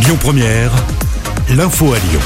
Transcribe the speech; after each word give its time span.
Lyon 0.00 0.16
Première, 0.20 0.72
l'info 1.50 1.92
à 1.92 1.98
Lyon. 1.98 2.20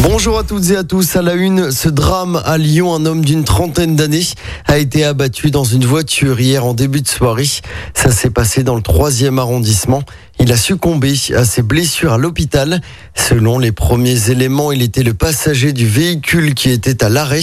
Bonjour 0.00 0.38
à 0.38 0.44
toutes 0.44 0.70
et 0.70 0.76
à 0.76 0.84
tous. 0.84 1.16
À 1.16 1.22
la 1.22 1.34
une, 1.34 1.70
ce 1.70 1.88
drame 1.88 2.40
à 2.44 2.56
Lyon, 2.56 2.94
un 2.94 3.04
homme 3.06 3.24
d'une 3.24 3.44
trentaine 3.44 3.96
d'années 3.96 4.26
a 4.66 4.78
été 4.78 5.04
abattu 5.04 5.50
dans 5.50 5.64
une 5.64 5.84
voiture 5.84 6.40
hier 6.40 6.64
en 6.64 6.74
début 6.74 7.02
de 7.02 7.08
soirée. 7.08 7.48
Ça 7.92 8.10
s'est 8.10 8.30
passé 8.30 8.62
dans 8.62 8.76
le 8.76 8.82
troisième 8.82 9.38
arrondissement. 9.38 10.02
Il 10.40 10.52
a 10.52 10.56
succombé 10.56 11.14
à 11.36 11.44
ses 11.44 11.62
blessures 11.62 12.14
à 12.14 12.18
l'hôpital. 12.18 12.80
Selon 13.14 13.58
les 13.58 13.72
premiers 13.72 14.30
éléments, 14.30 14.72
il 14.72 14.82
était 14.82 15.02
le 15.02 15.14
passager 15.14 15.72
du 15.72 15.86
véhicule 15.86 16.54
qui 16.54 16.70
était 16.70 17.04
à 17.04 17.08
l'arrêt. 17.08 17.42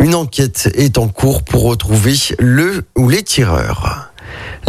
Une 0.00 0.14
enquête 0.14 0.70
est 0.74 0.98
en 0.98 1.08
cours 1.08 1.42
pour 1.42 1.64
retrouver 1.64 2.14
le 2.38 2.84
ou 2.96 3.08
les 3.08 3.22
tireurs. 3.22 4.11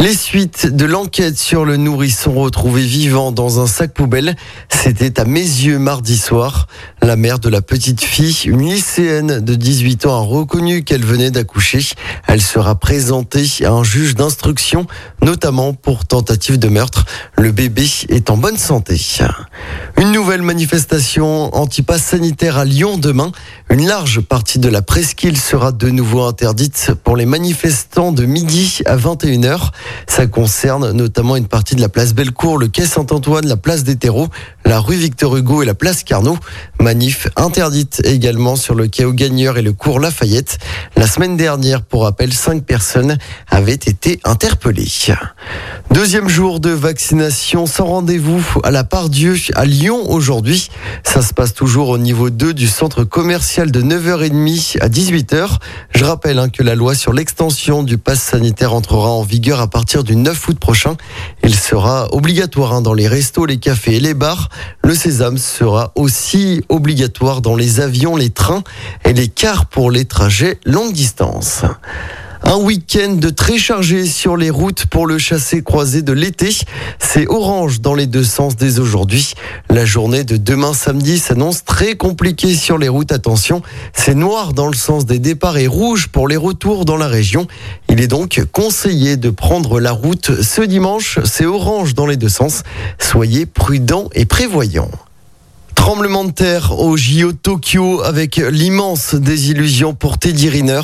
Les 0.00 0.14
suites 0.14 0.66
de 0.66 0.84
l'enquête 0.84 1.38
sur 1.38 1.64
le 1.64 1.76
nourrisson 1.76 2.32
retrouvé 2.32 2.82
vivant 2.82 3.32
dans 3.32 3.60
un 3.60 3.66
sac 3.66 3.94
poubelle, 3.94 4.34
c'était 4.68 5.20
à 5.20 5.24
mes 5.24 5.40
yeux 5.40 5.78
mardi 5.78 6.18
soir. 6.18 6.66
La 7.04 7.16
mère 7.16 7.38
de 7.38 7.50
la 7.50 7.60
petite 7.60 8.02
fille, 8.02 8.46
une 8.46 8.62
lycéenne 8.62 9.40
de 9.40 9.54
18 9.54 10.06
ans, 10.06 10.16
a 10.16 10.24
reconnu 10.24 10.84
qu'elle 10.84 11.04
venait 11.04 11.30
d'accoucher. 11.30 11.86
Elle 12.26 12.40
sera 12.40 12.76
présentée 12.76 13.44
à 13.62 13.72
un 13.72 13.84
juge 13.84 14.14
d'instruction, 14.14 14.86
notamment 15.22 15.74
pour 15.74 16.06
tentative 16.06 16.58
de 16.58 16.68
meurtre. 16.68 17.04
Le 17.36 17.52
bébé 17.52 17.86
est 18.08 18.30
en 18.30 18.38
bonne 18.38 18.56
santé. 18.56 18.98
Une 19.98 20.12
nouvelle 20.12 20.40
manifestation 20.40 21.54
anti-pass 21.54 22.02
sanitaire 22.02 22.56
à 22.56 22.64
Lyon 22.64 22.96
demain. 22.96 23.32
Une 23.68 23.86
large 23.86 24.22
partie 24.22 24.58
de 24.58 24.70
la 24.70 24.80
presqu'île 24.80 25.36
sera 25.36 25.72
de 25.72 25.90
nouveau 25.90 26.22
interdite 26.22 26.92
pour 27.04 27.18
les 27.18 27.26
manifestants 27.26 28.12
de 28.12 28.24
midi 28.24 28.78
à 28.86 28.96
21h. 28.96 29.72
Ça 30.06 30.26
concerne 30.26 30.92
notamment 30.92 31.36
une 31.36 31.48
partie 31.48 31.74
de 31.74 31.82
la 31.82 31.90
place 31.90 32.14
Bellecour, 32.14 32.56
le 32.56 32.68
quai 32.68 32.86
Saint-Antoine, 32.86 33.46
la 33.46 33.58
place 33.58 33.84
des 33.84 33.96
Terreaux, 33.96 34.28
la 34.64 34.80
rue 34.80 34.96
Victor 34.96 35.36
Hugo 35.36 35.62
et 35.62 35.66
la 35.66 35.74
place 35.74 36.02
Carnot. 36.02 36.38
Interdite 37.36 38.02
également 38.04 38.54
sur 38.54 38.74
le 38.74 38.86
quai 38.86 39.04
aux 39.04 39.12
Gagneurs 39.12 39.58
et 39.58 39.62
le 39.62 39.72
cours 39.72 39.98
Lafayette. 39.98 40.58
La 40.96 41.08
semaine 41.08 41.36
dernière, 41.36 41.82
pour 41.82 42.04
rappel, 42.04 42.32
cinq 42.32 42.64
personnes 42.64 43.18
avaient 43.48 43.72
été 43.72 44.20
interpellées. 44.22 44.86
Deuxième 45.94 46.28
jour 46.28 46.58
de 46.58 46.70
vaccination 46.70 47.66
sans 47.66 47.84
rendez-vous 47.84 48.44
à 48.64 48.72
la 48.72 48.82
part 48.82 49.08
Dieu 49.08 49.36
à 49.54 49.64
Lyon 49.64 50.10
aujourd'hui. 50.10 50.68
Ça 51.04 51.22
se 51.22 51.32
passe 51.32 51.54
toujours 51.54 51.88
au 51.90 51.98
niveau 51.98 52.30
2 52.30 52.52
du 52.52 52.66
centre 52.66 53.04
commercial 53.04 53.70
de 53.70 53.80
9h30 53.80 54.80
à 54.80 54.88
18h. 54.88 55.58
Je 55.94 56.04
rappelle 56.04 56.40
hein, 56.40 56.48
que 56.48 56.64
la 56.64 56.74
loi 56.74 56.96
sur 56.96 57.12
l'extension 57.12 57.84
du 57.84 57.96
pass 57.96 58.20
sanitaire 58.20 58.74
entrera 58.74 59.10
en 59.10 59.22
vigueur 59.22 59.60
à 59.60 59.68
partir 59.68 60.02
du 60.02 60.16
9 60.16 60.48
août 60.48 60.58
prochain. 60.58 60.96
Il 61.44 61.54
sera 61.54 62.12
obligatoire 62.12 62.72
hein, 62.72 62.82
dans 62.82 62.92
les 62.92 63.06
restos, 63.06 63.46
les 63.46 63.58
cafés 63.58 63.94
et 63.94 64.00
les 64.00 64.14
bars. 64.14 64.48
Le 64.82 64.96
sésame 64.96 65.38
sera 65.38 65.92
aussi 65.94 66.64
obligatoire 66.68 67.40
dans 67.40 67.54
les 67.54 67.78
avions, 67.78 68.16
les 68.16 68.30
trains 68.30 68.64
et 69.04 69.12
les 69.12 69.28
cars 69.28 69.66
pour 69.66 69.92
les 69.92 70.06
trajets 70.06 70.58
longue 70.64 70.92
distance. 70.92 71.62
Un 72.46 72.56
week-end 72.56 73.18
très 73.34 73.56
chargé 73.56 74.04
sur 74.04 74.36
les 74.36 74.50
routes 74.50 74.84
pour 74.86 75.06
le 75.06 75.16
chassé-croisé 75.16 76.02
de 76.02 76.12
l'été. 76.12 76.50
C'est 76.98 77.26
orange 77.26 77.80
dans 77.80 77.94
les 77.94 78.06
deux 78.06 78.22
sens 78.22 78.54
dès 78.54 78.78
aujourd'hui. 78.78 79.32
La 79.70 79.86
journée 79.86 80.24
de 80.24 80.36
demain 80.36 80.74
samedi 80.74 81.18
s'annonce 81.18 81.64
très 81.64 81.96
compliquée 81.96 82.54
sur 82.54 82.76
les 82.76 82.88
routes. 82.88 83.12
Attention, 83.12 83.62
c'est 83.94 84.14
noir 84.14 84.52
dans 84.52 84.68
le 84.68 84.76
sens 84.76 85.06
des 85.06 85.18
départs 85.18 85.56
et 85.56 85.66
rouge 85.66 86.08
pour 86.08 86.28
les 86.28 86.36
retours 86.36 86.84
dans 86.84 86.98
la 86.98 87.08
région. 87.08 87.46
Il 87.88 88.00
est 88.02 88.08
donc 88.08 88.40
conseillé 88.52 89.16
de 89.16 89.30
prendre 89.30 89.80
la 89.80 89.92
route 89.92 90.42
ce 90.42 90.60
dimanche. 90.60 91.18
C'est 91.24 91.46
orange 91.46 91.94
dans 91.94 92.06
les 92.06 92.16
deux 92.16 92.28
sens. 92.28 92.62
Soyez 92.98 93.46
prudents 93.46 94.10
et 94.12 94.26
prévoyants. 94.26 94.90
Tremblement 95.84 96.24
de 96.24 96.30
terre 96.30 96.80
au 96.80 96.96
JO 96.96 97.34
Tokyo 97.34 98.00
avec 98.00 98.36
l'immense 98.36 99.14
désillusion 99.14 99.92
pour 99.92 100.16
Teddy 100.16 100.48
Riner. 100.48 100.80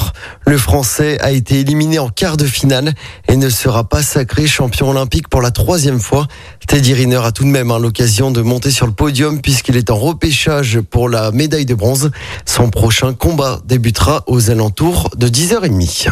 Le 0.47 0.58
Français 0.58 1.19
a 1.22 1.30
été 1.30 1.60
éliminé 1.60 1.98
en 1.98 2.10
quart 2.10 2.36
de 2.36 2.44
finale 2.44 2.92
et 3.26 3.36
ne 3.36 3.48
sera 3.48 3.88
pas 3.88 4.02
sacré 4.02 4.47
champion 4.47 4.91
olympique 4.91 5.28
pour 5.28 5.41
la 5.41 5.52
troisième 5.52 6.00
fois. 6.00 6.28
Teddy 6.66 6.92
Riner 6.92 7.22
a 7.25 7.32
tout 7.32 7.44
de 7.44 7.48
même 7.48 7.70
hein, 7.70 7.78
l'occasion 7.78 8.30
de 8.30 8.42
monter 8.42 8.70
sur 8.70 8.86
le 8.86 8.92
podium 8.92 9.41
puisqu'il 9.41 9.78
est 9.78 9.88
en 9.88 9.97
repêchage 9.97 10.80
pour 10.82 11.08
la 11.08 11.30
médaille 11.30 11.64
de 11.64 11.75
bronze. 11.75 12.10
Son 12.44 12.69
prochain 12.69 13.14
combat 13.14 13.62
débutera 13.64 14.25
aux 14.26 14.50
alentours 14.50 15.08
de 15.16 15.28
10h30. 15.28 16.10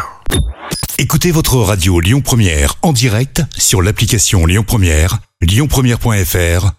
Écoutez 0.97 1.29
votre 1.29 1.57
radio 1.57 1.99
Lyon 1.99 2.21
Première 2.21 2.73
en 2.81 2.91
direct 2.91 3.43
sur 3.55 3.83
l'application 3.83 4.47
Lyon 4.47 4.63
Première, 4.65 5.19
lyonpremière.fr 5.41 6.78